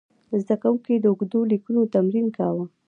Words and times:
زده 0.41 0.55
کوونکي 0.63 0.93
د 0.99 1.05
اوږدو 1.11 1.39
لیکنو 1.51 1.81
تمرین 1.93 2.27
کاوه. 2.37 2.65